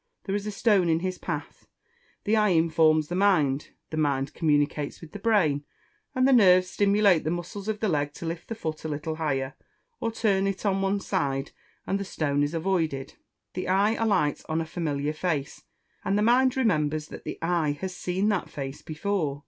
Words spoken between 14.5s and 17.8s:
a familiar face, and the mind remembers that the eye